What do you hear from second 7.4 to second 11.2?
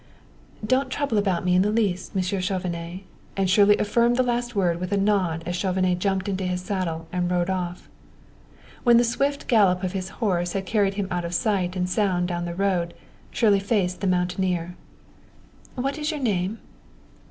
off. When the swift gallop of his horse had carried him